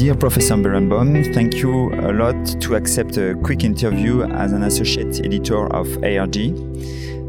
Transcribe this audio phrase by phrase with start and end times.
[0.00, 5.20] Dear Professor Berenbaum, thank you a lot to accept a quick interview as an associate
[5.22, 6.36] editor of ARD.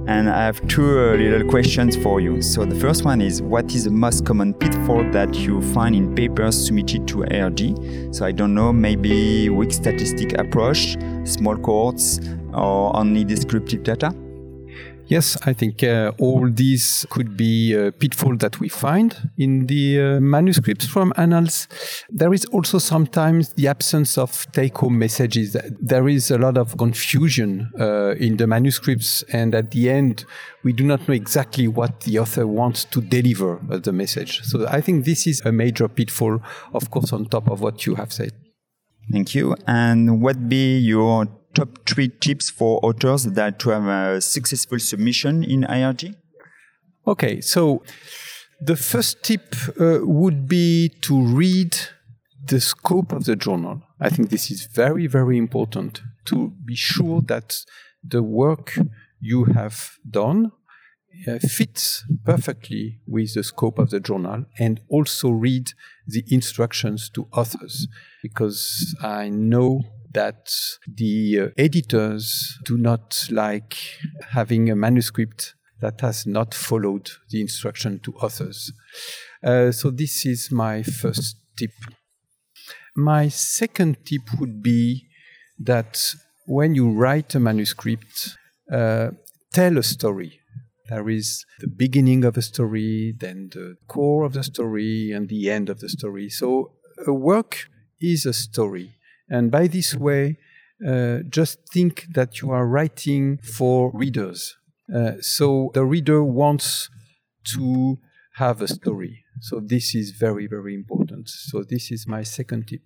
[0.08, 2.42] And I have two uh, little questions for you.
[2.42, 6.16] So the first one is what is the most common pitfall that you find in
[6.16, 8.16] papers submitted to ARD?
[8.16, 12.22] So I don't know, maybe weak statistic approach, small cohorts,
[12.54, 14.16] or only descriptive data?
[15.12, 20.00] Yes, I think uh, all these could be uh, pitfalls that we find in the
[20.00, 21.68] uh, manuscripts from annals.
[22.10, 25.58] There is also sometimes the absence of take-home messages.
[25.82, 30.24] There is a lot of confusion uh, in the manuscripts, and at the end,
[30.64, 34.42] we do not know exactly what the author wants to deliver as the message.
[34.44, 36.40] So I think this is a major pitfall,
[36.74, 38.32] of course, on top of what you have said.
[39.12, 39.58] Thank you.
[39.68, 45.44] And what be your top three tips for authors that to have a successful submission
[45.44, 46.16] in ARD?
[47.08, 47.84] Okay, so
[48.60, 51.78] the first tip uh, would be to read
[52.46, 53.82] the scope of the journal.
[54.00, 57.66] I think this is very, very important to be sure that
[58.04, 58.78] the work
[59.20, 60.52] you have done
[61.28, 65.72] uh, fits perfectly with the scope of the journal and also read
[66.08, 67.88] the instructions to authors
[68.24, 69.82] because I know
[70.14, 70.52] that
[70.88, 73.78] the uh, editors do not like
[74.32, 78.72] having a manuscript that has not followed the instruction to authors.
[79.44, 81.72] Uh, so this is my first tip.
[82.96, 85.08] My second tip would be
[85.60, 86.00] that
[86.46, 88.38] when you write a manuscript,
[88.72, 89.12] uh,
[89.54, 90.40] tell a story.
[90.90, 95.50] There is the beginning of a story, then the core of the story, and the
[95.50, 96.30] end of the story.
[96.30, 96.74] So
[97.08, 97.70] a work
[98.02, 98.96] is a story.
[99.32, 100.38] And by this way,
[100.86, 104.58] uh, just think that you are writing for readers.
[104.94, 106.90] Uh, so the reader wants
[107.56, 107.98] to
[108.36, 109.24] have a story.
[109.40, 111.30] So this is very, very important.
[111.30, 112.82] So this is my second tip.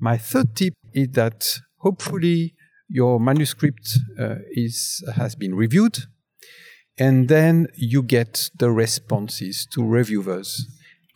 [0.00, 2.54] My third tip is that hopefully
[2.88, 5.98] your manuscript uh, is has been reviewed,
[6.98, 10.66] and then you get the responses to reviewers.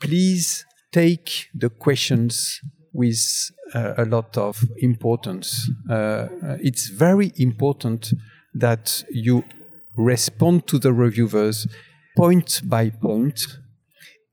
[0.01, 2.61] Please take the questions
[2.97, 5.71] with uh, a lot of importance.
[5.91, 6.29] Uh,
[6.61, 8.13] it's very important
[8.55, 9.45] that you
[9.97, 11.67] respond to the reviewers
[12.17, 13.59] point by point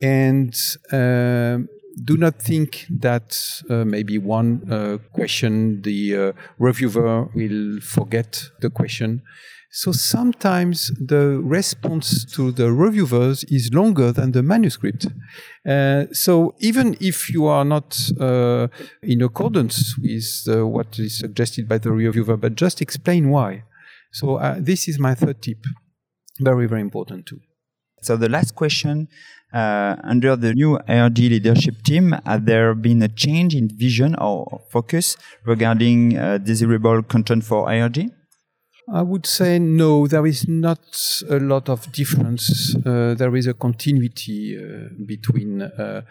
[0.02, 0.54] and
[0.92, 1.60] uh,
[2.04, 3.38] do not think that
[3.70, 9.22] uh, maybe one uh, question the uh, reviewer will forget the question.
[9.76, 15.08] So sometimes the response to the reviewers is longer than the manuscript.
[15.68, 18.68] Uh, so even if you are not uh,
[19.02, 23.64] in accordance with uh, what is suggested by the reviewer, but just explain why.
[24.12, 25.66] So uh, this is my third tip.
[26.40, 27.40] Very, very important too.
[28.04, 29.08] So the last question,
[29.52, 34.62] uh, under the new ARD leadership team, has there been a change in vision or
[34.70, 38.12] focus regarding uh, desirable content for ARD?
[38.92, 42.76] I would say no, there is not a lot of difference.
[42.86, 46.02] Uh, there is a continuity uh, between uh,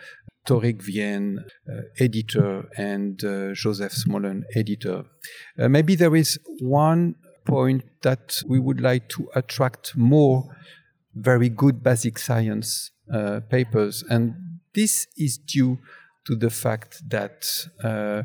[0.46, 5.04] Torek uh, editor, and uh, Josef Smolen, editor.
[5.58, 10.56] Uh, maybe there is one point that we would like to attract more
[11.14, 12.90] very good basic science
[13.50, 14.34] papers, and
[14.74, 15.78] this is due
[16.26, 17.46] to the fact that
[17.82, 18.22] uh, uh,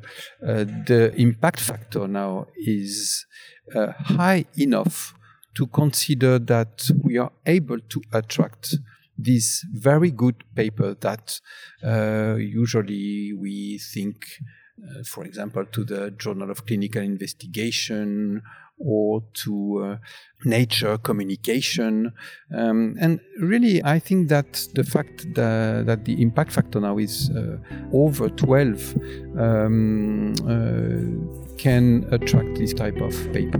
[0.85, 3.25] the impact factor now is
[3.75, 5.13] uh, high enough
[5.55, 8.75] to consider that we are able to attract
[9.17, 11.39] these very good paper that
[11.83, 14.25] uh, usually we think,
[14.83, 18.41] uh, for example, to the Journal of Clinical Investigation
[18.79, 19.97] or to uh,
[20.45, 22.13] nature communication.
[22.55, 27.31] Um, and really, I think that the fact that, that the impact factor now is
[27.31, 27.57] uh,
[27.91, 28.95] over 12
[29.37, 33.59] um, uh, can attract this type of paper.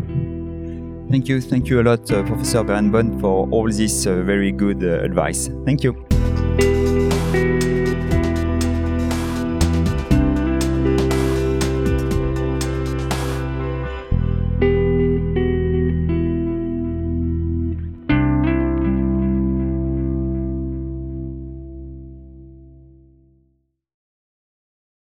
[1.10, 1.40] Thank you.
[1.42, 5.50] Thank you a lot, uh, Professor Berenbaum, for all this uh, very good advice.
[5.66, 5.96] Thank you.